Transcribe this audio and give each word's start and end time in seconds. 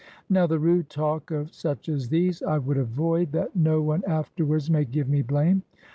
Now 0.31 0.47
the 0.47 0.57
rude 0.57 0.89
talk 0.89 1.29
of 1.29 1.53
such 1.53 1.87
as 1.87 2.09
these 2.09 2.41
I 2.41 2.57
would 2.57 2.75
31 2.75 2.75
GREECE 2.85 2.91
avoid, 2.93 3.31
that 3.33 3.55
no 3.55 3.83
one 3.83 4.03
afterwards 4.07 4.67
may 4.67 4.83
give 4.83 5.07
me 5.07 5.21
blame. 5.21 5.61